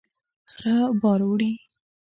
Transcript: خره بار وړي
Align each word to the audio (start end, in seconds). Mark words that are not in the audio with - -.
خره 0.51 0.75
بار 1.01 1.19
وړي 1.27 1.51